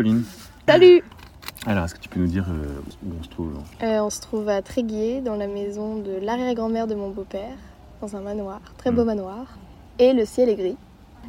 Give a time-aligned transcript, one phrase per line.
[0.00, 0.22] Pauline.
[0.66, 1.02] Salut
[1.66, 3.52] Alors, est-ce que tu peux nous dire euh, où on se trouve
[3.82, 7.52] Euh, On se trouve à Tréguier, dans la maison de l'arrière-grand-mère de mon beau-père,
[8.00, 9.06] dans un manoir, très beau Mm.
[9.08, 9.58] manoir.
[9.98, 10.76] Et le ciel est gris.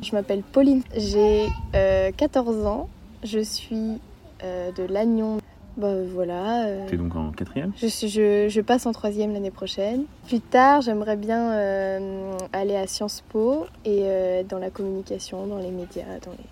[0.02, 2.88] Je m'appelle Pauline, j'ai euh, 14 ans,
[3.26, 4.00] je suis
[4.42, 5.40] euh, de Lannion.
[5.76, 6.66] Bah voilà.
[6.68, 7.74] euh, Tu es donc en quatrième?
[7.76, 10.04] Je, suis- je, je passe en troisième l'année prochaine.
[10.28, 15.46] Plus tard, j'aimerais bien euh, aller à Sciences Po et euh, être dans la communication,
[15.46, 16.46] dans les médias, dans les,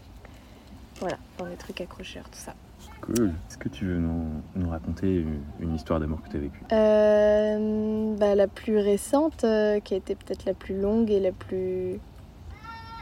[0.99, 2.53] voilà, dans les trucs accrocheurs, tout ça.
[3.01, 3.31] Cool.
[3.49, 6.61] Est-ce que tu veux nous, nous raconter une, une histoire d'amour que tu as vécue?
[6.71, 11.31] Euh, bah, la plus récente, euh, qui a été peut-être la plus longue et la
[11.31, 11.99] plus.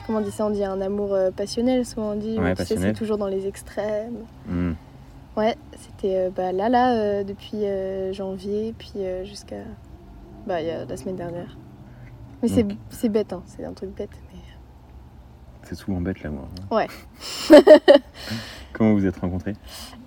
[0.05, 0.45] Comment on dit ça?
[0.45, 2.37] On dit un amour euh, passionnel, souvent on dit.
[2.39, 4.25] Ouais, tu sais, c'est toujours dans les extrêmes.
[4.47, 4.73] Hmm.
[5.35, 9.57] Ouais, c'était euh, bah, là, là, euh, depuis euh, janvier, puis euh, jusqu'à.
[10.45, 11.57] Bah, il y a la semaine dernière.
[12.41, 12.49] Mais
[12.89, 14.11] c'est bête, hein, c'est un truc bête.
[15.67, 16.47] C'est souvent bête l'amour.
[16.71, 16.87] Ouais.
[18.73, 19.53] Comment vous êtes rencontrés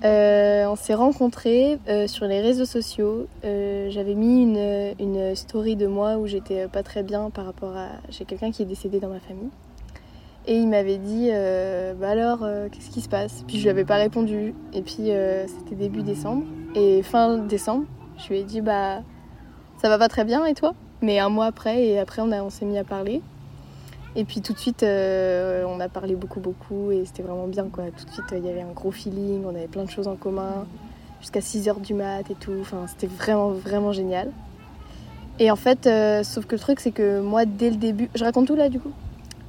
[0.04, 3.26] Euh, on s'est rencontrés euh, sur les réseaux sociaux.
[3.44, 7.76] Euh, J'avais mis une, une story de moi où j'étais pas très bien par rapport
[7.76, 7.88] à.
[8.10, 9.50] J'ai quelqu'un qui est décédé dans ma famille.
[10.46, 11.30] Et il m'avait dit
[12.00, 13.44] Bah alors, qu'est-ce qui se passe?
[13.46, 14.54] Puis je lui avais pas répondu.
[14.72, 15.10] Et puis
[15.46, 16.44] c'était début décembre.
[16.74, 17.84] Et fin décembre,
[18.18, 19.00] je lui ai dit Bah
[19.82, 20.74] ça va pas très bien et toi?
[21.02, 23.20] Mais un mois après, et après on, a- on s'est mis à parler.
[24.16, 27.66] Et puis tout de suite, euh, on a parlé beaucoup, beaucoup, et c'était vraiment bien,
[27.70, 27.84] quoi.
[27.96, 30.16] Tout de suite, il y avait un gros feeling, on avait plein de choses en
[30.16, 30.66] commun,
[31.20, 32.54] jusqu'à 6h du mat et tout.
[32.60, 34.30] Enfin, c'était vraiment, vraiment génial.
[35.38, 38.10] Et en fait, euh, sauf que le truc, c'est que moi, dès le début...
[38.14, 38.90] Je raconte tout là, du coup?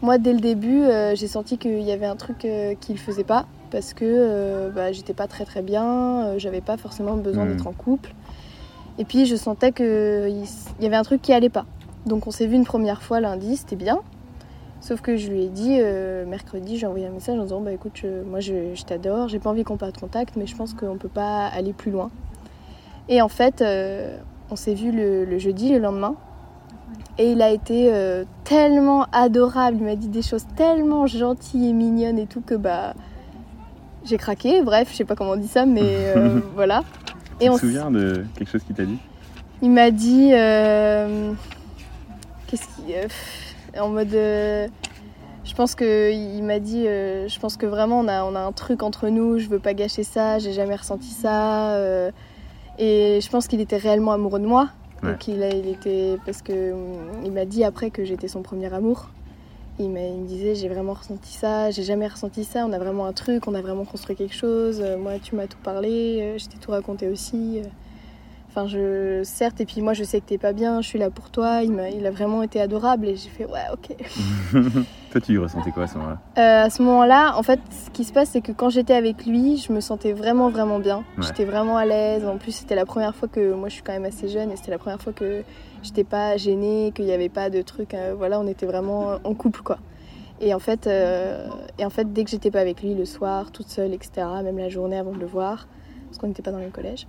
[0.03, 2.47] Moi, dès le début, euh, j'ai senti qu'il y avait un truc
[2.79, 7.45] qu'il faisait pas, parce que bah, j'étais pas très, très bien, j'avais pas forcément besoin
[7.45, 8.13] d'être en couple.
[8.99, 11.65] Et puis, je sentais qu'il il y avait un truc qui allait pas.
[12.05, 14.01] Donc, on s'est vu une première fois lundi, c'était bien.
[14.81, 17.71] Sauf que je lui ai dit euh, mercredi, j'ai envoyé un message en disant bah
[17.71, 20.73] écoute, je- moi je, je t'adore, j'ai pas envie qu'on perde contact, mais je pense
[20.73, 22.09] qu'on peut pas aller plus loin.
[23.07, 24.17] Et en fait, euh,
[24.50, 26.16] on s'est vu le, le jeudi, le lendemain,
[27.19, 31.73] et il a été euh, tellement adorable, il m'a dit des choses tellement gentilles et
[31.73, 32.95] mignonnes et tout que bah
[34.03, 34.63] j'ai craqué.
[34.63, 35.85] Bref, je sais pas comment on dit ça, mais
[36.56, 36.83] voilà.
[37.39, 38.97] Tu on te souviens de quelque chose qu'il t'a dit?
[39.61, 40.29] Il m'a dit.
[42.47, 42.95] Qu'est-ce qu'il.
[43.79, 44.13] En mode.
[44.13, 44.67] euh,
[45.43, 46.87] je pense que il m'a dit.
[46.87, 49.39] euh, je pense que vraiment on a, on a un truc entre nous.
[49.39, 50.39] Je veux pas gâcher ça.
[50.39, 51.73] J'ai jamais ressenti ça.
[51.75, 52.11] euh,
[52.79, 54.69] et je pense qu'il était réellement amoureux de moi.
[55.03, 55.11] Ouais.
[55.11, 56.17] Donc il, a, il était.
[56.25, 59.09] Parce que hum, il m'a dit après que j'étais son premier amour.
[59.79, 63.05] Il, il me disait j'ai vraiment ressenti ça, j'ai jamais ressenti ça, on a vraiment
[63.05, 66.57] un truc, on a vraiment construit quelque chose, moi tu m'as tout parlé, je t'ai
[66.57, 67.61] tout raconté aussi.
[68.53, 71.09] Enfin, je, certes, et puis moi je sais que t'es pas bien, je suis là
[71.09, 71.62] pour toi.
[71.63, 73.95] Il, a vraiment été adorable et j'ai fait ouais, ok.
[75.12, 76.19] Toi, tu ressentais quoi à ce moment-là?
[76.38, 79.25] Euh, à ce moment-là, en fait, ce qui se passe, c'est que quand j'étais avec
[79.25, 80.97] lui, je me sentais vraiment, vraiment bien.
[80.97, 81.23] Ouais.
[81.23, 82.25] J'étais vraiment à l'aise.
[82.25, 84.57] En plus, c'était la première fois que moi je suis quand même assez jeune et
[84.57, 85.44] c'était la première fois que
[85.81, 87.94] j'étais pas gênée, qu'il n'y avait pas de trucs.
[87.94, 89.78] euh, voilà, on était vraiment en couple quoi.
[90.41, 91.47] Et en fait, euh,
[91.78, 94.57] et en fait dès que j'étais pas avec lui le soir, toute seule, etc., même
[94.57, 95.68] la journée avant de le voir,
[96.07, 97.07] parce qu'on n'était pas dans le collège,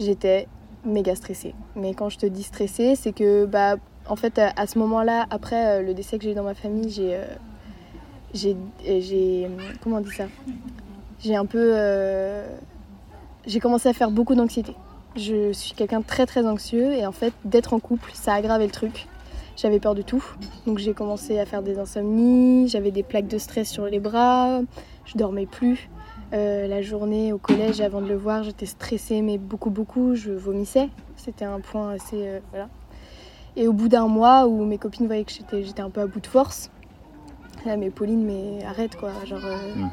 [0.00, 0.48] j'étais
[0.84, 1.54] méga stressée.
[1.76, 3.76] Mais quand je te dis stressée, c'est que bah
[4.08, 6.90] en fait à, ce moment-là, après euh, le décès que j'ai eu dans ma famille,
[6.90, 7.24] j'ai euh,
[8.34, 9.48] j'ai j'ai
[9.82, 10.24] comment on dit ça?
[11.20, 12.46] J'ai un peu euh,
[13.46, 14.74] j'ai commencé à faire beaucoup d'anxiété.
[15.14, 18.36] Je suis quelqu'un de très très anxieux et en fait d'être en couple, ça a
[18.36, 19.06] aggravé le truc.
[19.56, 20.24] J'avais peur de tout.
[20.66, 24.60] Donc j'ai commencé à faire des insomnies, j'avais des plaques de stress sur les bras,
[25.04, 25.90] je dormais plus.
[26.32, 30.14] Euh, la journée au collège, avant de le voir, j'étais stressée, mais beaucoup, beaucoup.
[30.14, 30.88] Je vomissais.
[31.16, 32.26] C'était un point assez.
[32.26, 32.68] euh, voilà.
[33.54, 36.06] Et au bout d'un mois où mes copines voyaient que j'étais, j'étais un peu à
[36.06, 36.70] bout de force,
[37.66, 39.10] là, mais Pauline, mais arrête quoi.
[39.26, 39.90] Genre, euh, Mm.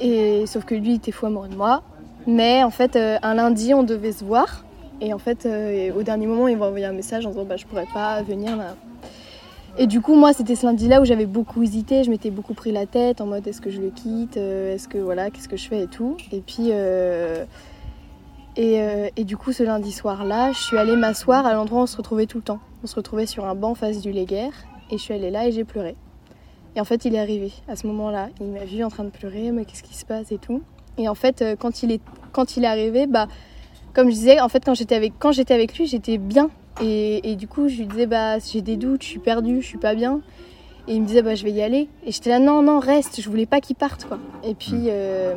[0.00, 1.82] Et sauf que lui, il était fou amoureux de moi.
[2.26, 4.64] Mais en fait, un lundi, on devait se voir.
[5.00, 5.48] Et en fait,
[5.96, 8.54] au dernier moment, il m'a envoyé un message en disant bah, je pourrais pas venir
[8.54, 8.76] là.
[9.76, 12.02] Et du coup, moi, c'était ce lundi-là où j'avais beaucoup hésité.
[12.02, 14.88] Je m'étais beaucoup pris la tête en mode est-ce que je le quitte euh, Est-ce
[14.88, 16.16] que voilà, qu'est-ce que je fais et tout.
[16.32, 16.70] Et puis.
[16.70, 17.44] euh,
[18.56, 21.82] Et, euh, et du coup, ce lundi soir-là, je suis allée m'asseoir à l'endroit où
[21.84, 22.58] on se retrouvait tout le temps.
[22.82, 24.52] On se retrouvait sur un banc face du Léguerre.
[24.90, 25.94] Et je suis allée là et j'ai pleuré.
[26.74, 28.30] Et en fait, il est arrivé à ce moment-là.
[28.40, 30.60] Il m'a vu en train de pleurer, mais qu'est-ce qui se passe et tout.
[30.96, 32.00] Et en fait, quand il est,
[32.32, 33.28] quand il est arrivé, bah,
[33.94, 36.50] comme je disais, en fait, quand j'étais avec, quand j'étais avec lui, j'étais bien.
[36.80, 39.66] Et, et du coup, je lui disais, bah, j'ai des doutes, je suis perdue, je
[39.66, 40.20] suis pas bien.
[40.86, 41.88] Et il me disait, bah, je vais y aller.
[42.06, 44.18] Et j'étais là, non, non, reste, je voulais pas qu'il parte, quoi.
[44.42, 45.34] Et puis, euh,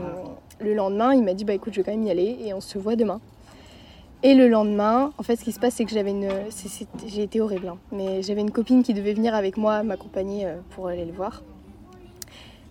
[0.59, 2.61] le lendemain, il m'a dit, bah, écoute, je vais quand même y aller et on
[2.61, 3.19] se voit demain.
[4.23, 6.29] Et le lendemain, en fait, ce qui se passe, c'est que j'avais une.
[7.07, 7.77] J'ai été horrible, hein.
[7.91, 11.41] mais j'avais une copine qui devait venir avec moi, m'accompagner euh, pour aller le voir.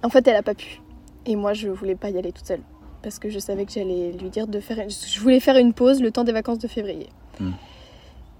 [0.04, 0.80] En fait, elle a pas pu.
[1.26, 2.62] Et moi, je voulais pas y aller toute seule.
[3.02, 4.88] parce que je savais que j'allais lui dire de faire.
[4.88, 7.08] Je voulais faire une pause le temps des vacances de février.
[7.40, 7.50] Mm.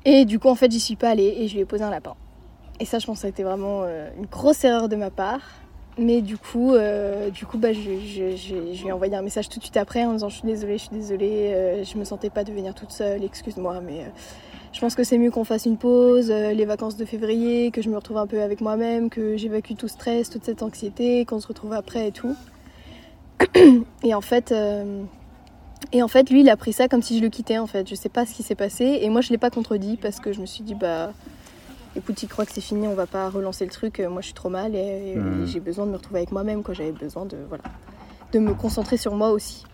[0.05, 1.91] Et du coup, en fait, j'y suis pas allée et je lui ai posé un
[1.91, 2.15] lapin.
[2.79, 5.11] Et ça, je pense que ça a été vraiment euh, une grosse erreur de ma
[5.11, 5.43] part.
[5.99, 9.65] Mais du coup, euh, du coup bah, je, lui ai envoyé un message tout de
[9.65, 12.43] suite après en disant Je suis désolée, je suis désolée, euh, je me sentais pas
[12.43, 14.09] de venir toute seule, excuse-moi, mais euh,
[14.73, 17.91] je pense que c'est mieux qu'on fasse une pause, les vacances de février, que je
[17.91, 21.49] me retrouve un peu avec moi-même, que j'évacue tout stress, toute cette anxiété, qu'on se
[21.49, 22.37] retrouve après et tout.
[24.05, 24.55] Et en fait.
[25.93, 27.89] Et en fait, lui, il a pris ça comme si je le quittais, en fait.
[27.89, 28.99] Je sais pas ce qui s'est passé.
[29.03, 31.13] Et moi, je l'ai pas contredit parce que je me suis dit, bah,
[31.97, 33.99] écoute, il croit que c'est fini, on va pas relancer le truc.
[34.01, 35.47] Moi, je suis trop mal et, et Mhm.
[35.47, 36.75] j'ai besoin de me retrouver avec moi-même, quoi.
[36.75, 37.65] J'avais besoin de, voilà,
[38.33, 39.65] de me concentrer sur moi aussi.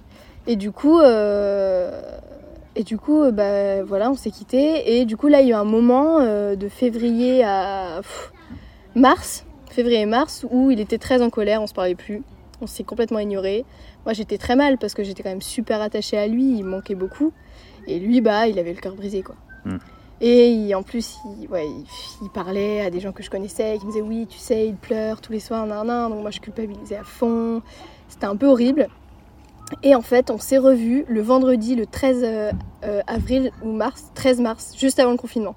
[0.47, 2.01] Et du coup, euh,
[2.77, 4.99] et du coup, euh, bah, voilà, on s'est quitté.
[4.99, 8.33] Et du coup, là, il y a eu un moment euh, de février à pff,
[8.95, 12.23] mars, février-mars, où il était très en colère, on se parlait plus.
[12.63, 13.65] On s'est complètement ignoré.
[14.07, 16.71] Moi, j'étais très mal parce que j'étais quand même super attachée à lui, il me
[16.71, 17.33] manquait beaucoup.
[17.89, 19.35] Et lui, bah, il avait le cœur brisé, quoi.
[19.65, 19.77] Mm.
[20.21, 21.85] Et il- en plus, il, ouais, il,
[22.23, 24.75] il parlait à des gens que je connaissais qui me disaient Oui, tu sais, il
[24.77, 26.11] pleure tous les soirs, nan, nan.
[26.11, 27.61] Donc moi, je culpabilisais à fond.
[28.09, 28.89] C'était un peu horrible.
[29.83, 32.53] Et en fait, on s'est revus le vendredi, le 13 euh,
[32.85, 35.57] euh, avril ou mars, 13 mars, juste avant le confinement.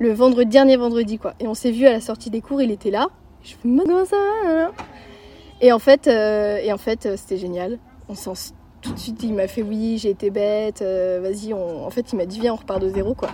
[0.00, 1.34] Le vendredi, dernier vendredi, quoi.
[1.38, 3.06] Et on s'est vu à la sortie des cours, il était là.
[3.44, 4.70] Je me dis, comment ça va nan
[5.60, 7.78] Et en fait, euh, et en fait euh, c'était génial.
[8.08, 8.32] On s'en
[8.80, 11.52] tout de suite, il m'a fait oui, j'ai été bête, euh, vas-y.
[11.52, 13.28] on- En fait, il m'a dit viens, on repart de zéro, quoi.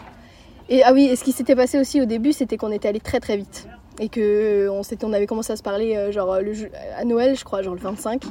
[0.71, 2.99] Et ah oui, et ce qui s'était passé aussi au début, c'était qu'on était allé
[3.01, 3.69] très très vite
[4.01, 6.53] et que on, on avait commencé à se parler euh, genre le,
[6.99, 8.23] à Noël, je crois, genre le 25.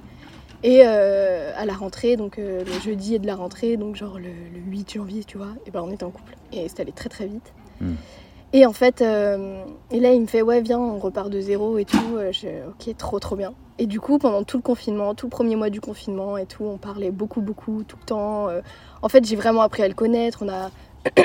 [0.64, 4.24] Et euh, à la rentrée, donc le jeudi et de la rentrée, donc genre le,
[4.30, 6.36] le 8 janvier, tu vois, et ben on était en couple.
[6.54, 7.54] Et c'est allé très très vite.
[7.82, 7.94] Mm.
[8.54, 11.86] Et en fait, et là il me fait ouais viens, on repart de zéro et
[11.86, 12.18] tout.
[12.32, 13.54] Je, ok, trop trop bien.
[13.80, 16.64] Et du coup, pendant tout le confinement, tout le premier mois du confinement et tout,
[16.64, 18.50] on parlait beaucoup beaucoup tout le temps.
[18.50, 18.62] Euh,
[19.02, 20.44] en fait, j'ai vraiment appris à le connaître.
[20.44, 20.70] On a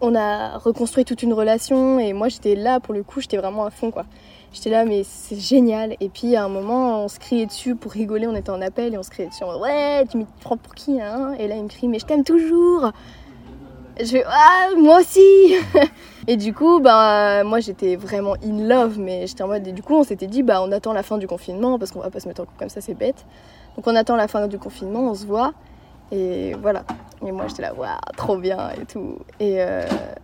[0.00, 3.64] on a reconstruit toute une relation et moi j'étais là pour le coup, j'étais vraiment
[3.64, 4.04] à fond quoi.
[4.52, 7.92] J'étais là mais c'est génial et puis à un moment on se criait dessus pour
[7.92, 10.74] rigoler, on était en appel et on se criait dessus ouais tu me prends pour
[10.74, 11.34] qui hein?
[11.38, 12.92] Et là il me crie mais je t'aime toujours
[14.00, 15.54] Je fais ah moi aussi
[16.26, 19.82] Et du coup bah moi j'étais vraiment in love mais j'étais en mode et du
[19.82, 22.20] coup on s'était dit bah on attend la fin du confinement parce qu'on va pas
[22.20, 23.24] se mettre en couple comme ça c'est bête.
[23.76, 25.52] Donc on attend la fin du confinement, on se voit
[26.10, 26.84] et voilà.
[27.24, 29.18] Et moi j'étais là, waouh, trop bien et tout.
[29.40, 29.82] Et, euh,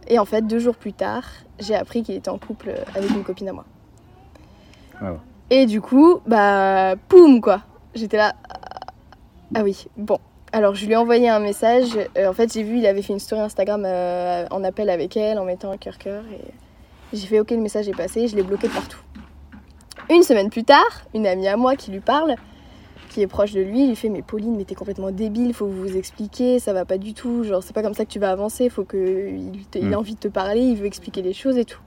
[0.08, 1.24] et en fait, deux jours plus tard,
[1.58, 3.64] j'ai appris qu'il était en couple avec une copine à moi.
[5.00, 5.18] Ah ouais.
[5.50, 7.60] Et du coup, bah, poum quoi.
[7.94, 8.34] J'étais là,
[9.54, 10.18] ah oui, bon.
[10.54, 11.88] Alors je lui ai envoyé un message.
[12.16, 15.16] Euh, en fait, j'ai vu, il avait fait une story Instagram euh, en appel avec
[15.16, 16.22] elle, en mettant un cœur cœur.
[16.32, 19.00] Et j'ai fait, ok, le message est passé, je l'ai bloqué de partout.
[20.10, 22.36] Une semaine plus tard, une amie à moi qui lui parle,
[23.10, 25.96] qui est proche de lui, lui fait mais Pauline mais t'es complètement débile, faut vous
[25.96, 28.68] expliquer, ça va pas du tout, genre c'est pas comme ça que tu vas avancer,
[28.68, 29.94] faut que il, te- il Mm.
[29.94, 31.80] a envie de te parler, il veut expliquer les choses et tout.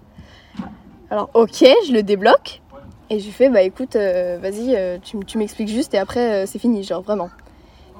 [1.09, 2.61] Alors ok, je le débloque
[3.09, 6.83] et je lui fais bah écoute, euh, vas-y, tu, m'expliques juste et après c'est fini,
[6.83, 7.29] genre vraiment.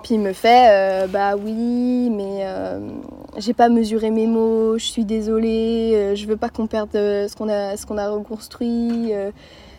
[0.04, 2.80] Puis il me fait euh, bah oui, mais euh,
[3.38, 7.28] j'ai pas mesuré mes mots, je suis désolée, euh, je veux pas qu'on perde euh,
[7.28, 9.12] ce qu'on a, qu'on a reconstruit.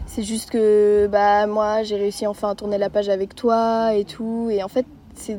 [0.07, 4.05] c'est juste que bah moi j'ai réussi enfin à tourner la page avec toi et
[4.05, 4.49] tout.
[4.51, 5.39] Et en fait c'est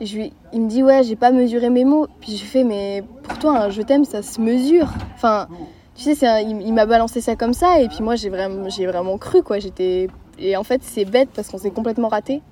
[0.00, 2.06] il me dit ouais j'ai pas mesuré mes mots.
[2.20, 4.88] Puis je fais mais pour toi un je t'aime ça se mesure.
[5.14, 5.48] Enfin
[5.94, 7.80] tu sais un- il, m'a balancé ça comme ça.
[7.80, 9.58] Et puis moi j'ai vraiment vraiment cru quoi.
[9.58, 12.42] J'étais et en fait c'est bête parce qu'on s'est complètement raté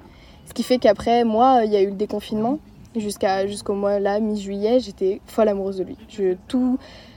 [0.50, 2.58] ce qui fait qu'après moi il y a eu le déconfinement
[2.96, 6.76] jusqu'à jusqu'au mois là mi-juillet j'étais folle amoureuse de lui je tout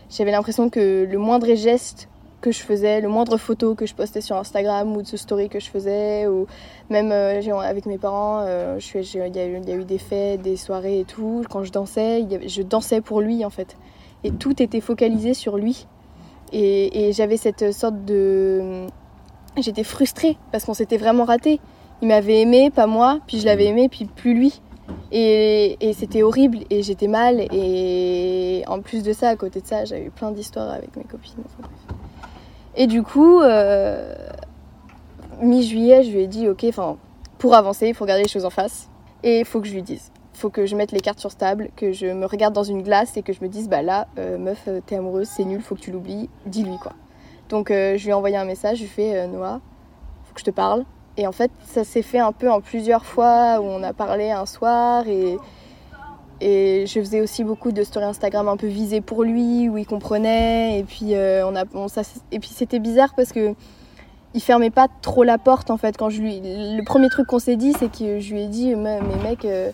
[0.09, 2.07] j'avais l'impression que le moindre geste
[2.43, 5.47] que je faisais, le moindre photo que je postais sur Instagram ou de ce story
[5.49, 6.45] que je faisais, ou
[6.89, 11.05] même euh, avec mes parents, euh, il y, a eu- des fêtes, des soirées et
[11.05, 11.43] tout.
[11.49, 13.77] Quand je dansais, je dansais pour lui en fait.
[14.25, 15.87] Et tout était focalisé sur lui.
[16.51, 18.85] Et j'avais cette sorte de.
[19.57, 21.59] J'étais frustrée parce qu'on s'était vraiment raté.
[22.03, 24.61] Il m'avait aimé, pas moi, puis je l'avais aimé, puis plus lui.
[25.13, 27.39] Et, et c'était horrible et j'étais mal.
[27.53, 31.05] Et en plus de ça, à côté de ça, j'avais eu plein d'histoires avec mes
[31.05, 31.45] copines.
[31.45, 31.97] enfin, bref.
[32.75, 34.13] Et du coup, euh,
[35.41, 36.97] mi-juillet, je lui ai dit, ok, enfin,
[37.37, 38.89] pour avancer, il faut regarder les choses en face.
[39.23, 40.11] Et il faut que je lui dise.
[40.33, 42.81] Il faut que je mette les cartes sur table, que je me regarde dans une
[42.81, 45.61] glace et que je me dise, bah là, euh, meuf, euh, t'es amoureuse, c'est nul,
[45.61, 46.91] faut que tu l'oublies, dis-lui quoi.
[47.47, 49.61] Donc euh, je lui ai envoyé un message, je lui ai fait, Noah,
[50.25, 50.83] faut que je te parle.
[51.17, 54.31] Et en fait, ça s'est fait un peu en plusieurs fois où on a parlé
[54.31, 55.37] un soir et,
[56.41, 59.85] et je faisais aussi beaucoup de stories Instagram un peu visées pour lui, où il
[59.85, 60.79] comprenait.
[60.79, 62.01] Et puis, euh, on a, on- ça-
[62.31, 63.53] et puis c'était bizarre parce que
[64.35, 65.95] il fermait pas trop la porte en fait.
[65.95, 68.73] Quand je lui le premier truc qu'on s'est dit c'est que je lui ai dit
[68.75, 69.69] mais mec euh,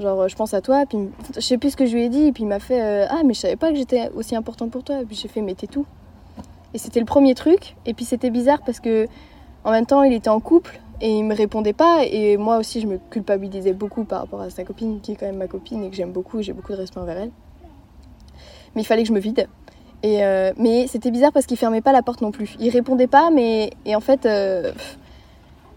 [0.00, 0.98] genre je pense à toi puis
[1.34, 2.28] je sais plus ce que je lui ai dit.
[2.28, 4.70] Et puis il m'a fait euh, ah mais je savais pas que j'étais aussi importante
[4.70, 5.84] pour toi et puis j'ai fait mais t'es tout
[6.72, 7.76] et c'était le premier truc.
[7.84, 9.06] Et puis c'était bizarre parce que
[9.64, 12.80] en même temps il était en couple et il me répondait pas et moi aussi
[12.80, 15.82] je me culpabilisais beaucoup par rapport à sa copine qui est quand même ma copine
[15.84, 17.30] et que j'aime beaucoup j'ai beaucoup de respect envers elle
[18.74, 19.48] mais il fallait que je me vide
[20.02, 22.56] et euh, mais c'était bizarre parce qu'il fermait pas la porte non plus.
[22.58, 24.72] Il répondait pas, mais et en fait, euh,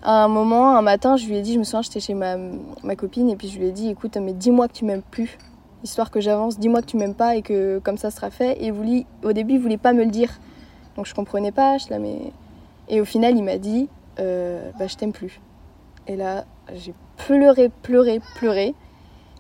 [0.02, 2.38] à un moment, un matin, je lui ai dit, je me souviens, j'étais chez ma,
[2.84, 5.38] ma, copine et puis je lui ai dit, écoute, mais dis-moi que tu m'aimes plus,
[5.84, 6.58] histoire que j'avance.
[6.58, 8.64] Dis-moi que tu m'aimes pas et que comme ça sera fait.
[8.64, 10.32] Et voulait, au début, il voulait pas me le dire,
[10.96, 11.78] donc je comprenais pas.
[11.78, 12.32] Je là, mais
[12.90, 13.90] et au final, il m'a dit,
[14.20, 15.42] euh, bah je t'aime plus.
[16.08, 18.76] Et là, j'ai pleuré, pleuré, pleuré.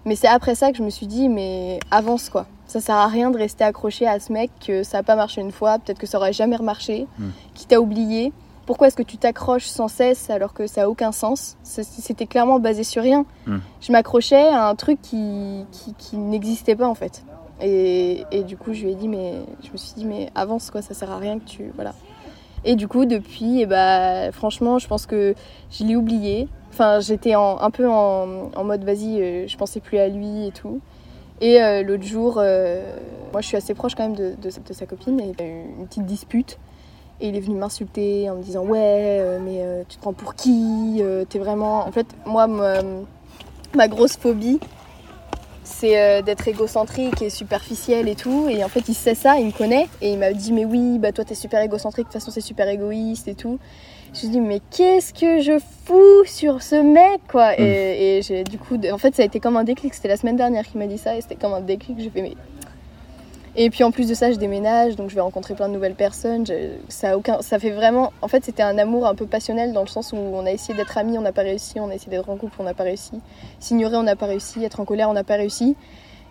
[0.06, 2.46] Mais c'est après ça que je me suis dit, mais avance quoi.
[2.68, 5.42] Ça sert à rien de rester accroché à ce mec que ça n'a pas marché
[5.42, 7.30] une fois, peut-être que ça aurait jamais remarché, hmm.
[7.54, 8.34] qui t'a oublié.
[8.66, 11.56] Pourquoi est-ce que tu t'accroches sans cesse alors que ça a aucun sens?
[11.62, 13.26] C'était clairement basé sur rien.
[13.46, 13.60] Hmm.
[13.82, 15.66] Je m'accrochais à un truc qui,
[16.00, 17.24] qui, n'existait pas en fait.
[17.62, 20.72] Et, et, du coup, je lui ai dit, mais je me suis dit, mais avance
[20.72, 21.72] quoi, ça sert à rien que tu.
[21.76, 21.94] Voilà.
[22.66, 25.36] Et du coup, depuis, eh bah, franchement, je pense que
[25.72, 26.48] je l'ai oublié.
[26.74, 30.82] Enfin, j'étais un peu en, mode, vas-y, euh, je pensais plus à lui et tout.
[31.42, 32.98] Et euh, l'autre jour, euh,
[33.32, 35.64] moi je suis assez proche quand même de, sa copine, et il y a eu
[35.80, 36.58] une petite dispute.
[37.22, 41.02] Et il est venu m'insulter en me disant Ouais, mais tu te prends pour qui
[41.30, 41.88] T'es vraiment.
[41.88, 42.48] En fait, moi,
[43.74, 44.60] ma grosse phobie,
[45.66, 48.48] c'est d'être égocentrique et superficielle et tout.
[48.50, 49.88] Et en fait, il sait ça, il me connaît.
[50.02, 52.42] Et il m'a dit Mais oui, bah toi t'es super égocentrique, de toute façon c'est
[52.42, 53.60] super égoïste et tout.
[54.16, 57.52] Je me dis mais qu'est-ce que je fous sur ce mec quoi?
[57.52, 57.56] Mm.
[57.60, 59.94] Et, j'ai du coup, en fait ça a été comme un déclic.
[59.94, 62.00] C'était la semaine dernière qu'il m'a dit ça et c'était comme un déclic.
[62.00, 62.36] J'ai fait mais
[63.56, 65.96] et puis en plus de ça, je déménage, donc je vais rencontrer plein de nouvelles
[65.96, 66.46] personnes.
[66.90, 68.12] ça, a aucun, ça fait vraiment.
[68.22, 70.76] En fait, c'était un amour un peu passionnel dans le sens où on a essayé
[70.76, 71.80] d'être amis, on n'a pas réussi.
[71.80, 73.22] On a essayé d'être en couple, on n'a pas réussi.
[73.60, 74.64] S'ignorer, on n'a pas réussi.
[74.64, 75.76] Être en colère, on n'a pas réussi.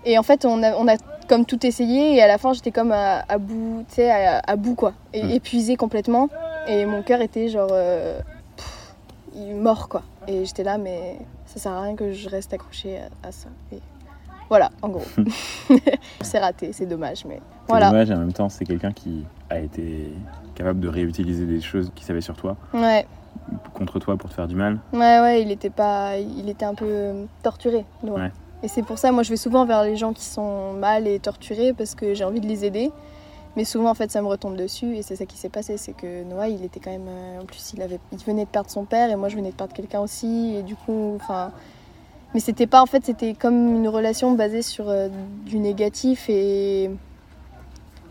[0.05, 0.97] Et en fait, on a, on a
[1.29, 2.15] comme tout essayé.
[2.15, 5.31] Et à la fin, j'étais comme à, bout, tu sais, à, bout quoi, et, mm.
[5.31, 6.29] épuisée complètement.
[6.69, 7.71] Et mon cœur était genre.
[7.73, 8.21] Euh,
[9.35, 10.03] mort quoi.
[10.29, 13.49] Et j'étais là, mais ça sert à rien que je reste accrochée à, ça.
[13.73, 13.79] Et
[14.55, 15.03] voilà, en gros.
[16.21, 17.87] c'est raté, c'est dommage, mais voilà.
[17.87, 20.13] C'est dommage, et en même temps, c'est quelqu'un qui a été
[20.55, 22.57] capable de réutiliser des choses qu'il savait sur toi.
[22.73, 23.05] Ouais.
[23.73, 24.79] Contre toi pour te faire du mal.
[24.93, 26.19] Ouais, ouais, il était pas.
[26.19, 28.31] Il était un peu torturé, Ouais.
[28.63, 31.19] Et c'est pour ça, moi, je vais souvent vers les gens qui sont mal et
[31.19, 32.93] torturés parce que j'ai envie de les aider.
[33.57, 35.79] Mais souvent, en fait, ça me retombe dessus et c'est ça qui s'est passé.
[35.79, 37.09] C'est que Noah, il était quand même.
[37.09, 39.51] Euh, en plus, il, avait, il venait de perdre son père et moi, je venais
[39.51, 40.55] de perdre quelqu'un aussi.
[40.55, 41.51] Et du coup, enfin.
[42.35, 42.83] Mais c'était pas.
[42.83, 45.09] En fait, c'était comme une relation basée sur euh,
[45.47, 46.91] du négatif et.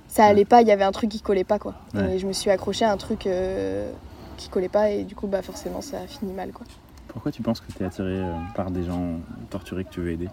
[0.08, 1.74] Ça allait pas, il y avait un truc qui collait pas, quoi.
[1.96, 3.92] Et je me suis accrochée à un truc euh,
[4.38, 6.68] qui collait pas et du coup, bah, forcément, ça a fini mal, quoi.
[7.08, 8.22] Pourquoi tu penses que tu es attiré
[8.56, 10.30] par des gens torturés que tu veux aider?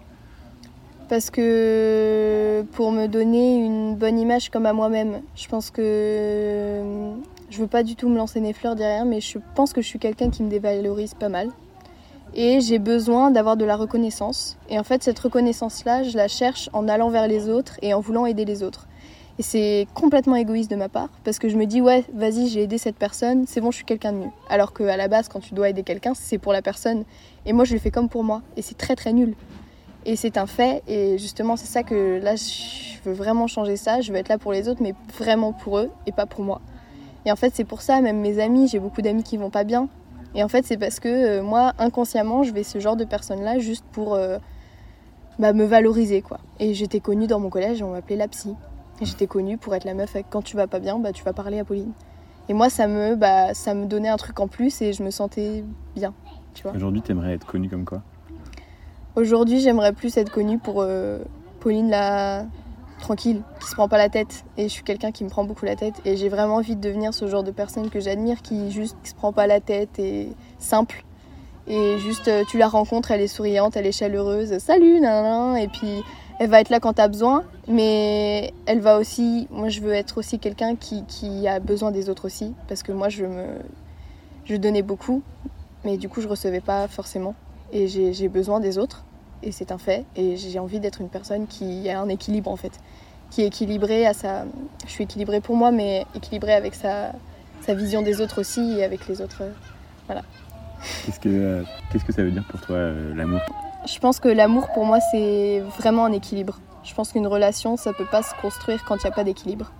[1.09, 6.81] Parce que pour me donner une bonne image comme à moi-même, je pense que
[7.49, 9.87] je veux pas du tout me lancer des fleurs derrière, mais je pense que je
[9.87, 11.49] suis quelqu'un qui me dévalorise pas mal.
[12.33, 14.57] Et j'ai besoin d'avoir de la reconnaissance.
[14.69, 17.99] Et en fait, cette reconnaissance-là, je la cherche en allant vers les autres et en
[17.99, 18.87] voulant aider les autres.
[19.39, 22.63] Et c'est complètement égoïste de ma part, parce que je me dis, ouais, vas-y, j'ai
[22.63, 24.29] aidé cette personne, c'est bon, je suis quelqu'un de mieux.
[24.49, 27.05] Alors qu'à la base, quand tu dois aider quelqu'un, c'est pour la personne.
[27.45, 28.41] Et moi, je le fais comme pour moi.
[28.55, 29.35] Et c'est très très nul.
[30.05, 30.83] Et c'est un fait.
[30.87, 34.01] Et justement, c'est ça que là, je veux vraiment changer ça.
[34.01, 36.61] Je veux être là pour les autres, mais vraiment pour eux et pas pour moi.
[37.25, 39.63] Et en fait, c'est pour ça, même mes amis, j'ai beaucoup d'amis qui vont pas
[39.63, 39.89] bien.
[40.35, 43.59] Et en fait, c'est parce que euh, moi, inconsciemment, je vais ce genre de personnes-là
[43.59, 44.37] juste pour euh,
[45.39, 46.39] bah, me valoriser, quoi.
[46.59, 48.55] Et j'étais connue dans mon collège, on m'appelait la psy.
[49.01, 51.33] J'étais connue pour être la meuf avec quand tu vas pas bien, bah, tu vas
[51.33, 51.91] parler à Pauline.
[52.49, 55.09] Et moi, ça me, bah, ça me donnait un truc en plus et je me
[55.09, 55.63] sentais
[55.95, 56.13] bien.
[56.53, 56.73] Tu vois.
[56.73, 58.01] Aujourd'hui, t'aimerais être connue comme quoi?
[59.15, 61.19] Aujourd'hui, j'aimerais plus être connue pour euh,
[61.59, 62.45] Pauline la
[63.01, 64.45] tranquille, qui se prend pas la tête.
[64.57, 65.95] Et je suis quelqu'un qui me prend beaucoup la tête.
[66.05, 69.13] Et j'ai vraiment envie de devenir ce genre de personne que j'admire, qui juste se
[69.13, 70.29] prend pas la tête et
[70.59, 71.03] simple.
[71.67, 74.57] Et juste, euh, tu la rencontres, elle est souriante, elle est chaleureuse.
[74.59, 76.03] Salut, Et puis,
[76.39, 77.43] elle va être là quand tu as besoin.
[77.67, 79.47] Mais elle va aussi.
[79.51, 82.53] Moi, je veux être aussi quelqu'un qui, qui, a besoin des autres aussi.
[82.67, 83.45] Parce que moi, je me.
[84.45, 85.21] Je donnais beaucoup.
[85.83, 87.35] Mais du coup, je recevais pas forcément
[87.73, 89.03] et j'ai besoin des autres
[89.43, 90.05] et c'est un fait.
[90.15, 92.79] Et j'ai envie d'être une personne qui a un équilibre en fait.
[93.29, 94.45] Qui est équilibrée à sa
[94.85, 97.13] je suis équilibrée pour moi mais équilibrée avec sa,
[97.61, 99.43] sa vision des autres aussi et avec les autres
[100.07, 100.23] voilà.
[101.05, 103.39] Qu'est-ce que qu'est-ce que ça veut dire pour toi euh, l'amour?
[103.85, 106.59] Je pense que l'amour pour moi c'est vraiment un équilibre.
[106.83, 109.71] Je pense qu'une relation ça peut pas se construire quand il n'y a pas d'équilibre.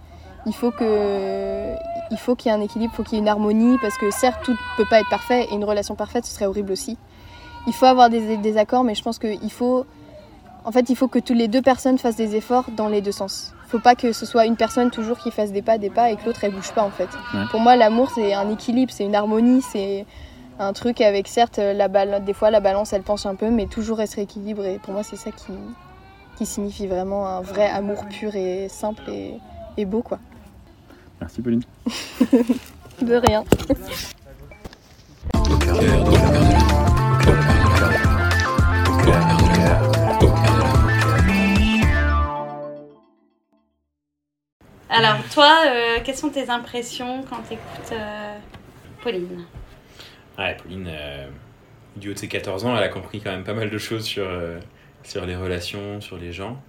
[0.46, 1.76] Il faut que
[2.12, 3.98] il faut qu'il y ait un équilibre, il faut qu'il y ait une harmonie, parce
[3.98, 6.72] que certes, tout ne peut pas être parfait, et une relation parfaite, ce serait horrible
[6.72, 6.98] aussi.
[7.68, 9.86] Il faut avoir des désaccords, mais je pense qu'il faut...
[10.64, 13.12] En fait, il faut que toutes les deux personnes fassent des efforts dans les deux
[13.12, 13.54] sens.
[13.66, 16.12] Il faut pas que ce soit une personne toujours qui fasse des pas, des pas,
[16.12, 17.10] et que l'autre, elle bouge pas, en fait.
[17.50, 20.06] Pour moi, l'amour, c'est un équilibre, c'est une harmonie, c'est
[20.60, 22.24] un truc avec, certes, la balle...
[22.24, 24.80] des fois, la balance, elle penche un peu, mais toujours être équilibré.
[24.84, 25.54] Pour moi, c'est ça qui,
[26.38, 29.40] qui signifie vraiment un vrai amour pur et simple et,
[29.78, 30.20] et beau, quoi.
[31.20, 31.64] Merci Pauline.
[33.02, 33.44] De rien.
[45.44, 48.38] Euh, quelles sont tes impressions quand tu écoutes euh,
[49.02, 49.46] Pauline?
[50.38, 51.28] Ouais, Pauline, euh,
[51.96, 54.04] du haut de ses 14 ans, elle a compris quand même pas mal de choses
[54.04, 54.28] sur,
[55.04, 56.62] sur les relations, sur les gens.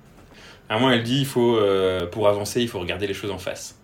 [0.69, 1.61] À un moment, elle dit il faut,
[2.11, 3.79] pour avancer, il faut regarder les choses en face.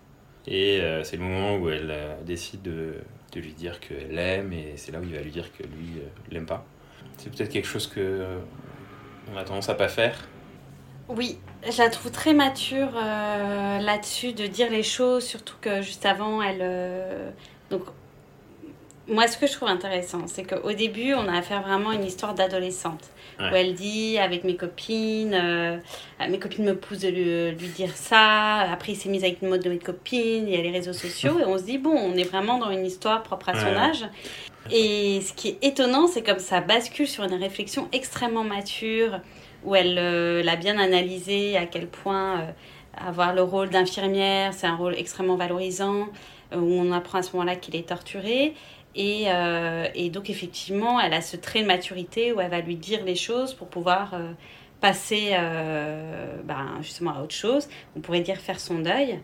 [0.47, 2.95] Et c'est le moment où elle décide de,
[3.35, 6.45] lui dire qu'elle l'aime, et c'est là où il va lui dire que lui l'aime
[6.45, 6.65] pas.
[7.17, 8.25] C'est peut-être quelque chose que
[9.33, 10.27] on a tendance à pas faire.
[11.09, 11.37] Oui,
[11.69, 16.41] je la trouve très mature euh, là-dessus de dire les choses, surtout que juste avant,
[16.41, 16.59] elle.
[16.61, 17.31] euh,
[17.71, 17.81] donc,
[19.07, 22.05] moi, ce que je trouve intéressant, c'est qu'au début, on a affaire vraiment à une
[22.05, 23.09] histoire d'adolescente.
[23.39, 23.49] Ouais.
[23.51, 25.77] Où elle dit, avec mes copines, euh,
[26.29, 28.57] mes copines me poussent de lui, lui dire ça.
[28.71, 30.93] Après, il s'est mis avec une mode de mes copines, il y a les réseaux
[30.93, 31.39] sociaux.
[31.41, 33.77] et on se dit, bon, on est vraiment dans une histoire propre à son Ouais.
[33.77, 34.05] âge.
[34.71, 39.21] Et ce qui est étonnant, c'est comme ça bascule sur une réflexion extrêmement mature,
[39.63, 42.51] où elle euh, l'a bien analysé, à quel point euh,
[42.97, 46.07] avoir le rôle d'infirmière, c'est un rôle extrêmement valorisant,
[46.53, 48.53] euh, où on apprend à ce moment-là qu'il est torturé.
[48.95, 49.27] Et,
[49.95, 53.15] et donc, effectivement, elle a ce trait de maturité où elle va lui dire les
[53.15, 54.19] choses pour pouvoir
[54.81, 55.37] passer
[56.43, 57.69] ben, justement à autre chose.
[57.95, 59.19] On pourrait dire faire son deuil.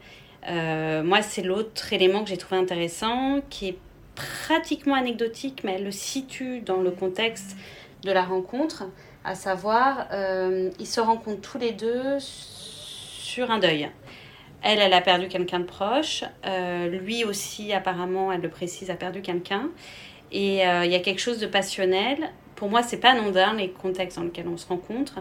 [0.48, 3.78] Moi, c'est l'autre élément que j'ai trouvé intéressant, qui est
[4.14, 7.58] pratiquement anecdotique, mais elle le situe dans le contexte
[8.04, 8.86] de la rencontre,
[9.26, 13.90] à savoir, euh, ils se rencontrent tous les deux sur un deuil.
[14.62, 16.24] Elle, elle a perdu quelqu'un de proche.
[16.46, 19.70] Euh, lui aussi, apparemment, elle le précise, a perdu quelqu'un.
[20.32, 22.30] Et euh, il y a quelque chose de passionnel.
[22.56, 25.16] Pour moi, c'est pas anodin les contextes dans lesquels on se rencontre.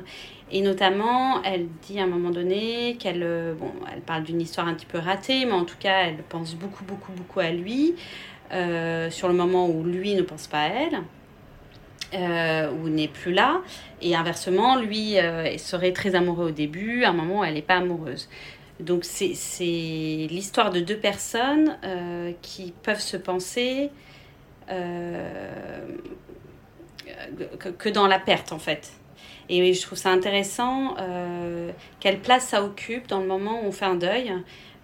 [0.52, 4.74] Et notamment, elle dit à un moment donné qu'elle, bon, elle parle d'une histoire un
[4.74, 7.94] petit peu ratée, mais en tout cas, elle pense beaucoup, beaucoup, beaucoup à lui.
[8.50, 11.00] sur le moment où lui ne pense pas à elle,
[12.14, 13.60] euh, ou n'est plus là.
[14.00, 17.62] Et inversement, lui euh, serait très amoureux au début, à un moment où elle n'est
[17.62, 18.28] pas amoureuse.
[18.80, 19.34] Donc c'est
[20.30, 23.90] l'histoire de deux personnes euh, qui peuvent se penser
[27.78, 28.92] que, dans la perte en fait.
[29.48, 30.96] Et je trouve ça intéressant
[32.00, 34.32] quelle place ça occupe dans le moment où on fait un deuil,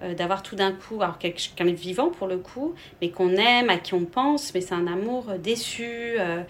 [0.02, 3.70] euh, d'avoir tout d'un coup, alors quelqu'un de vivant pour le coup, mais qu'on aime,
[3.70, 6.42] à qui on pense, mais c'est un amour déçu, euh,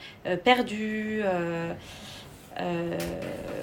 [0.44, 1.20] perdu.
[1.24, 1.72] euh,
[2.60, 2.98] euh,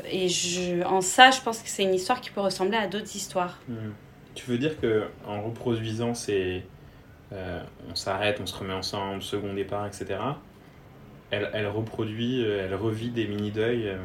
[0.09, 3.15] et je, en ça, je pense que c'est une histoire qui peut ressembler à d'autres
[3.15, 3.59] histoires.
[3.67, 3.91] Hmm.
[4.35, 6.63] Tu veux dire que en reproduisant ces.
[7.31, 10.19] on s'arrête, on se remet ensemble, second départ, etc.
[11.31, 13.87] Elle, elle reproduit, elle revit des mini-deuils.
[13.89, 13.97] euh,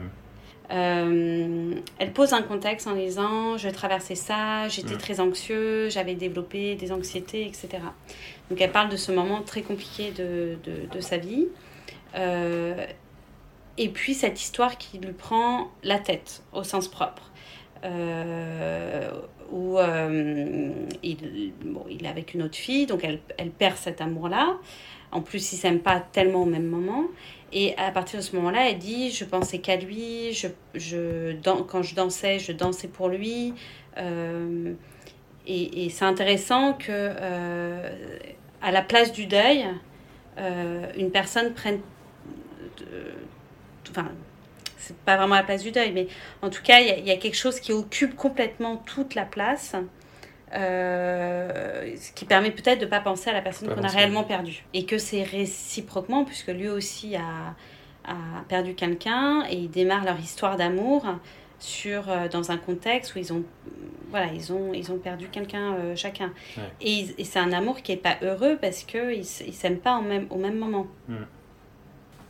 [0.73, 6.77] Euh, elle pose un contexte en disant je traversais ça, j'étais très anxieux, j'avais développé
[6.77, 7.69] des anxiétés, etc.
[8.49, 11.49] Donc elle parle de ce moment très compliqué de, de, de sa vie.
[12.15, 12.87] Euh,
[13.77, 17.31] et puis cette histoire qui lui prend la tête au sens propre.
[17.85, 19.11] Euh,
[19.51, 19.77] où
[21.03, 24.57] il, bon, il est avec une autre fille, donc elle, elle perd cet amour-là.
[25.11, 27.05] En plus, ils s'aiment pas tellement au même moment.
[27.53, 30.37] Et à partir de ce moment-là, elle dit Je pensais qu'à lui,
[30.75, 33.55] quand je dansais, je dansais pour lui.
[33.99, 34.73] Euh,
[35.47, 38.19] et c'est intéressant que, euh,
[38.63, 39.67] à la place du deuil,
[40.39, 41.81] euh, une personne prenne.
[43.91, 44.09] Enfin,
[44.79, 46.07] c'est pas vraiment la place du deuil, mais
[46.41, 49.75] en tout cas, il y a quelque chose qui occupe complètement toute la place.
[50.55, 54.25] Euh, ce qui permet peut-être de ne pas penser à la personne qu'on a réellement
[54.25, 54.65] perdue.
[54.75, 57.55] Et que c'est réciproquement, puisque lui aussi a,
[58.05, 58.15] a
[58.49, 61.05] perdu quelqu'un et ils démarrent leur histoire d'amour
[61.59, 63.45] sur, euh, dans un contexte où ils ont,
[64.11, 66.33] voilà, ils ont, ils ont perdu quelqu'un euh, chacun.
[66.57, 66.65] Ouais.
[66.81, 69.97] Et, ils- et c'est un amour qui n'est pas heureux parce qu'ils ne s'aiment pas
[69.99, 70.87] au même, au même moment.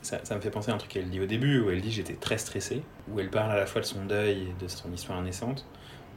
[0.03, 1.93] Ça, ça me fait penser à un truc qu'elle dit au début, où elle dit
[1.93, 4.93] j'étais très stressée, où elle parle à la fois de son deuil et de son
[4.93, 5.65] histoire naissante.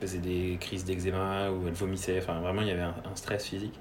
[0.02, 3.74] Faisait des crises d'eczéma, où elle vomissait, enfin vraiment il y avait un, stress physique.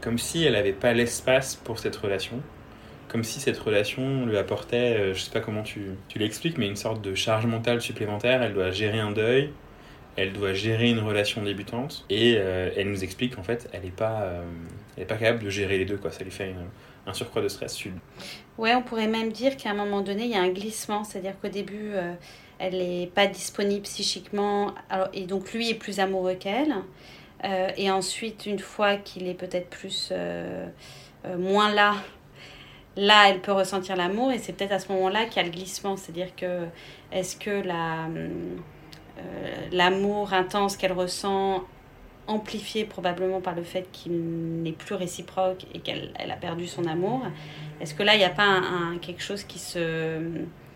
[0.00, 2.40] Comme si elle n'avait pas l'espace pour cette relation,
[3.08, 6.66] comme si cette relation lui apportait, euh, je sais pas comment tu, tu l'expliques, mais
[6.66, 8.42] une sorte de charge mentale supplémentaire.
[8.42, 9.50] Elle doit gérer un deuil,
[10.16, 13.90] elle doit gérer une relation débutante et euh, elle nous explique qu'en fait, elle n'est
[13.90, 14.44] pas, euh,
[15.08, 15.96] pas capable de gérer les deux.
[15.96, 16.10] Quoi.
[16.10, 16.54] Ça lui fait
[17.06, 17.82] un surcroît de stress.
[18.58, 21.34] Ouais, on pourrait même dire qu'à un moment donné, il y a un glissement, c'est-à-dire
[21.40, 22.12] qu'au début, euh,
[22.60, 24.74] elle n'est pas disponible psychiquement,
[25.14, 26.74] et donc lui est plus amoureux qu'elle.
[27.44, 30.66] Euh, et ensuite, une fois qu'il est peut-être plus euh,
[31.24, 31.94] euh, moins là,
[32.96, 35.50] là, elle peut ressentir l'amour, et c'est peut-être à ce moment-là qu'il y a le
[35.54, 36.66] glissement, c'est-à-dire que
[37.12, 38.08] est-ce que la,
[39.72, 41.64] l'amour intense qu'elle ressent
[42.26, 46.84] amplifié probablement par le fait qu'il n'est plus réciproque et qu'elle elle a perdu son
[46.84, 47.22] amour,
[47.80, 48.60] est-ce que là, il n'y a pas
[49.00, 50.20] quelque chose qui, se,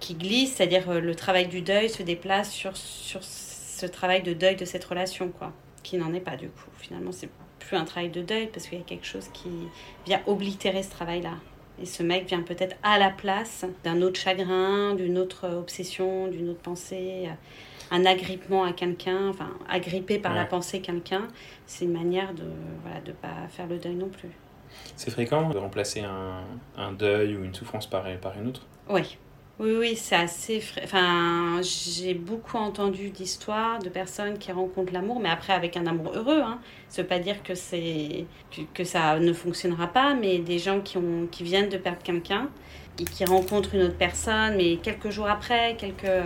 [0.00, 4.32] qui glisse, c'est-à-dire euh, le travail du deuil se déplace sur, sur ce travail de
[4.32, 5.52] deuil de cette relation, quoi,
[5.82, 6.70] qui n'en est pas du coup.
[6.78, 7.28] Finalement, c'est
[7.58, 9.50] plus un travail de deuil parce qu'il y a quelque chose qui
[10.06, 11.34] vient oblitérer ce travail-là.
[11.82, 16.50] Et ce mec vient peut-être à la place d'un autre chagrin, d'une autre obsession, d'une
[16.50, 17.32] autre pensée, euh,
[17.90, 21.26] un agrippement à quelqu'un, enfin agrippé par la pensée quelqu'un.
[21.66, 22.44] C'est une manière de
[22.82, 24.30] voilà de pas faire le deuil non plus.
[24.96, 26.44] C'est fréquent de remplacer un,
[26.76, 28.66] un deuil ou une souffrance par, par une autre?
[28.88, 29.18] Oui,
[29.60, 30.60] oui, oui, c'est assez.
[30.82, 36.12] Enfin, j'ai beaucoup entendu d'histoires de personnes qui rencontrent l'amour, mais après avec un amour
[36.12, 36.40] heureux.
[36.40, 36.58] Hein.
[36.88, 38.26] Ça veut pas dire que c'est
[38.74, 42.48] que, ça ne fonctionnera pas, mais des gens qui ont qui viennent de perdre quelqu'un
[42.98, 46.24] et qui rencontrent une autre personne, mais quelques jours après, quelques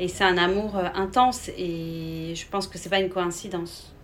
[0.00, 1.50] et c'est un amour euh, intense.
[1.56, 3.94] Et je pense que c'est pas une coïncidence.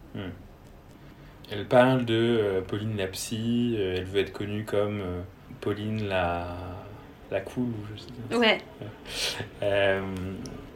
[1.51, 5.03] Elle parle de euh, Pauline la psy, euh, elle veut être connue comme
[5.61, 6.57] Pauline la,
[7.31, 7.65] la cool.
[7.65, 8.37] ou je sais pas.
[8.37, 8.59] Ouais,
[9.63, 10.03] Euh,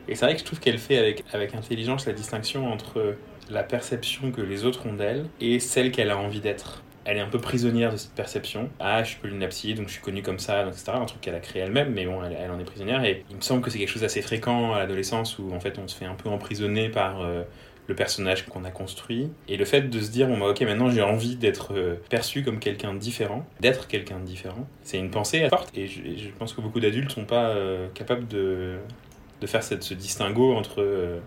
[0.09, 3.17] et c'est vrai que je trouve qu'elle fait avec, avec intelligence la distinction entre
[3.51, 6.83] la perception que les autres ont d'elle et celle qu'elle a envie d'être.
[7.07, 8.71] Elle est un peu prisonnière de cette perception.
[8.81, 10.93] Ah, je suis psy, donc je suis connue comme ça, etc.
[10.95, 13.05] Un truc qu'elle a créé elle-même, mais bon, elle, elle en est prisonnière.
[13.05, 15.79] Et il me semble que c'est quelque chose d'assez fréquent à l'adolescence où en fait
[15.79, 17.43] on se fait un peu emprisonner par euh,
[17.87, 19.31] le personnage qu'on a construit.
[19.49, 22.42] Et le fait de se dire, bon bah ok, maintenant j'ai envie d'être euh, perçu
[22.42, 25.70] comme quelqu'un différent, d'être quelqu'un différent, c'est une pensée forte.
[25.77, 28.79] Et je, pense que beaucoup d'adultes sont pas euh, capables de,
[29.40, 30.81] de faire cette, ce distinguo entre.
[30.81, 31.18] euh,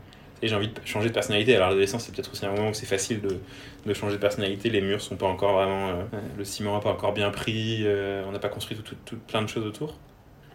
[0.43, 1.55] et j'ai envie de changer de personnalité.
[1.55, 3.39] Alors, l'adolescence, c'est peut-être aussi un moment où c'est facile de,
[3.87, 4.69] de changer de personnalité.
[4.69, 5.89] Les murs sont pas encore vraiment.
[5.89, 6.03] euh,
[6.37, 7.79] le ciment n'a pas encore bien pris.
[7.85, 9.95] euh, on n'a pas construit tout, plein de choses autour.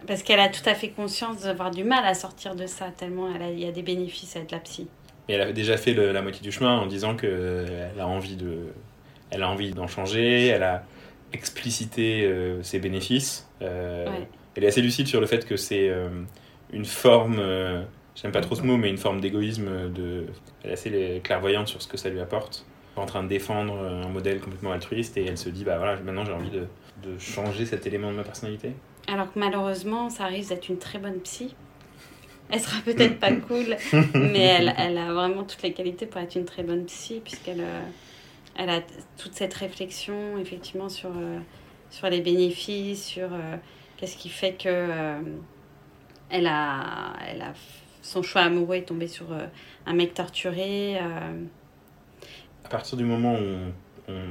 [0.06, 3.28] parce qu'elle a tout à fait conscience d'avoir du mal à sortir de ça, tellement
[3.50, 4.88] il y a des bénéfices à être la psy.
[5.32, 8.36] Et elle a déjà fait le- la moitié du chemin en disant qu'elle a envie
[8.36, 8.66] de,
[9.30, 10.48] elle a envie d'en changer.
[10.48, 10.84] Elle a
[11.32, 13.48] explicité euh, ses bénéfices.
[13.62, 14.28] Euh, Ouais.
[14.54, 16.10] Elle est assez lucide sur le fait que c'est euh,
[16.74, 17.82] une forme, euh,
[18.14, 19.90] j'aime pas trop ce mot, mais une forme d'égoïsme.
[19.90, 20.26] De...
[20.62, 22.66] Elle est assez clairvoyante sur ce que ça lui apporte.
[22.96, 26.26] En train de défendre un modèle complètement altruiste et elle se dit bah voilà maintenant
[26.26, 26.66] j'ai envie de,
[27.02, 28.72] de changer cet élément de ma personnalité.
[29.08, 31.54] Alors que malheureusement, ça risque d'être une très bonne psy.
[32.52, 33.76] Elle sera peut-être pas cool,
[34.14, 37.62] mais elle, elle a vraiment toutes les qualités pour être une très bonne psy, puisqu'elle
[37.62, 37.80] euh,
[38.56, 38.82] elle a
[39.16, 41.38] toute cette réflexion, effectivement, sur, euh,
[41.90, 43.56] sur les bénéfices, sur euh,
[43.96, 44.88] qu'est-ce qui fait que
[46.28, 47.54] elle a, elle a,
[48.02, 49.26] son choix amoureux est tombé sur
[49.86, 50.98] un mec torturé.
[52.64, 53.38] À partir du moment où
[54.08, 54.22] on, on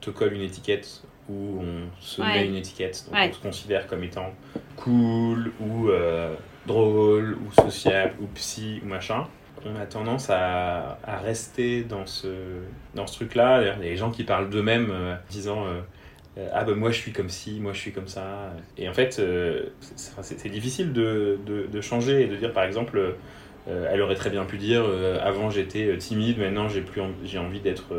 [0.00, 2.28] te colle une étiquette ou on se Ouais.
[2.28, 3.30] met une étiquette, donc Ouais.
[3.30, 4.32] on se considère comme étant
[4.76, 6.34] cool ou euh,
[6.66, 9.26] drôle ou sociable ou psy ou machin,
[9.66, 12.28] on a tendance à, à rester dans ce,
[13.12, 13.62] truc-là.
[13.62, 15.80] Il gens qui parlent d'eux-mêmes euh, disant euh,
[16.38, 18.52] euh, Ah ben moi je suis comme ci, moi je suis comme ça.
[18.76, 19.22] Et en fait,
[19.80, 23.16] c'est- difficile de, de, changer et de dire par exemple.
[23.66, 24.84] elle aurait très bien pu dire
[25.22, 27.94] avant j'étais timide, maintenant j'ai envie d'être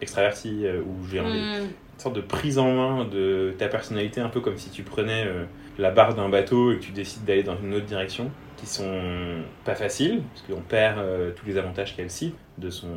[0.00, 4.28] extraverti ou j'ai envie hmm, une sorte de prise en main de ta personnalité, un
[4.28, 5.44] peu comme si tu prenais euh,
[5.78, 9.42] la barre d'un bateau et que tu décides d'aller dans une autre direction, qui sont
[9.64, 12.88] pas faciles, parce qu'on perd euh, tous les avantages qu'elle cite de son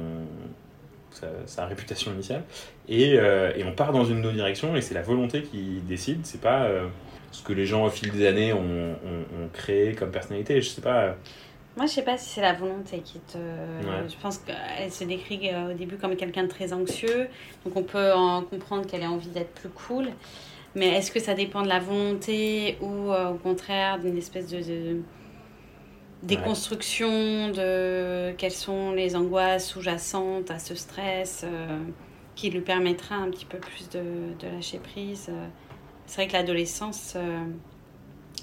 [1.45, 2.43] sa, réputation initiale,
[2.87, 6.25] et, euh, et on part dans une autre direction, et c'est la volonté qui décide,
[6.25, 6.67] c'est pas
[7.31, 10.69] ce que les gens au fil des années ont, ont- ont créé comme personnalité, je
[10.69, 11.15] sais pas.
[11.77, 13.37] Moi, je sais pas si c'est la volonté qui te.
[13.37, 14.09] Ouais.
[14.09, 17.27] Je pense qu'elle se décrit euh, au début comme quelqu'un de très anxieux,
[17.63, 20.07] donc on peut en comprendre qu'elle a envie d'être plus cool.
[20.75, 24.59] Mais est-ce que ça dépend de la volonté ou euh, au contraire d'une espèce de,
[24.59, 25.01] de
[26.23, 31.79] déconstruction de quelles sont les angoisses sous-jacentes à ce stress euh,
[32.35, 34.01] qui lui permettra un petit peu plus de,
[34.39, 35.27] de lâcher prise?
[35.29, 35.47] Euh.
[36.07, 37.13] C'est vrai que l'adolescence.
[37.15, 37.45] euh,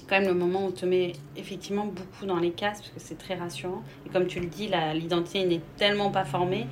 [0.07, 2.99] quand même le moment où on te met effectivement beaucoup dans les cases parce que
[2.99, 3.83] c'est très rassurant.
[4.05, 6.67] Et comme tu le dis, l'identité n'est tellement pas formée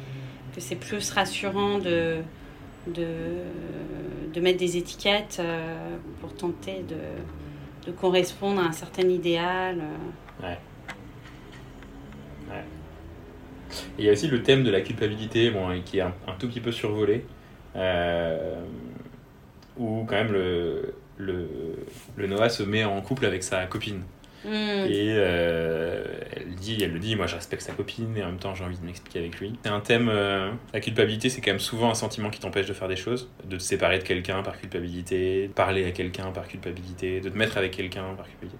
[0.53, 2.17] que c'est plus rassurant de,
[2.87, 3.07] de,
[4.33, 9.81] de mettre des étiquettes euh, pour tenter de, de correspondre à un certain idéal.
[10.43, 10.53] euh.
[13.97, 16.47] Et il y a aussi le thème de la culpabilité, bon, qui est un, tout
[16.47, 17.25] petit peu survolé,
[17.75, 18.63] euh,
[19.77, 21.47] quand même le, le,
[22.15, 24.03] le Noah se met en couple avec sa copine.
[24.45, 24.87] Hmm.
[24.89, 26.03] Et euh,
[26.35, 28.65] elle, dit, elle le dit, moi je respecte sa copine et en même temps j'ai
[28.65, 29.53] envie de m'expliquer avec lui.
[29.63, 32.73] C'est un thème, euh, la culpabilité c'est quand même souvent un sentiment qui t'empêche de
[32.73, 36.47] faire des choses, de te séparer de quelqu'un par culpabilité, de parler à quelqu'un par
[36.47, 38.57] culpabilité, de te mettre avec quelqu'un par culpabilité.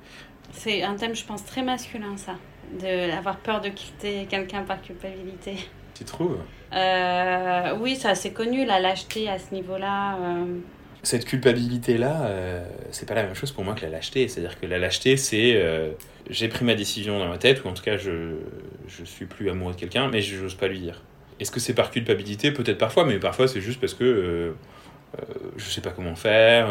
[0.54, 2.36] C'est un thème, je pense, très masculin, ça.
[2.80, 5.56] D'avoir peur de quitter quelqu'un par culpabilité.
[5.96, 6.38] Tu trouves?
[6.74, 10.18] Euh, oui, c'est assez connu, la lâcheté à ce niveau-là.
[11.04, 14.28] Cette culpabilité-là, euh, c'est pas la même chose pour moi que la lâcheté.
[14.30, 15.92] C'est-à-dire que la lâcheté, c'est euh,
[16.30, 18.38] j'ai pris ma décision dans ma tête, ou en tout cas je,
[18.88, 21.02] je suis plus amoureux de quelqu'un, mais je n'ose pas lui dire.
[21.42, 22.52] Est-ce que c'est par culpabilité?
[22.52, 24.52] Peut-être parfois, mais parfois c'est juste parce que euh,
[25.20, 26.70] euh, je sais pas comment faire,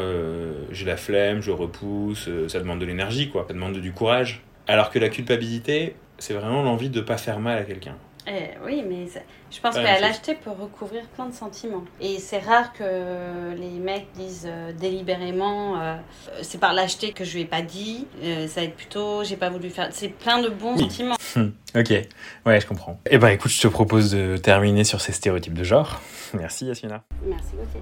[0.70, 3.44] j'ai la flemme, je repousse, ça demande de l'énergie, quoi.
[3.46, 4.42] Ça demande du courage.
[4.66, 7.96] Alors que la culpabilité, c'est vraiment l'envie de pas faire mal à quelqu'un.
[8.28, 9.06] Eh, oui, mais
[9.50, 11.82] je pense Ouais, que la c'est- lâcheté peut recouvrir plein de sentiments.
[12.00, 15.96] Et c'est rare que les mecs disent euh, délibérément euh,
[16.42, 19.37] c'est par lâcheté que je lui ai pas dit, euh, ça va être plutôt j'ai
[19.37, 19.88] pas voulu faire.
[19.90, 20.82] C'est plein de bons Oui.
[20.82, 21.16] sentiments.
[21.74, 21.90] Ok,
[22.44, 23.00] ouais, je comprends.
[23.11, 26.02] Eh ben écoute, je te propose de terminer sur ces stéréotypes de genre.
[26.35, 27.02] Merci Yasmina.
[27.26, 27.80] Merci, Gauthier.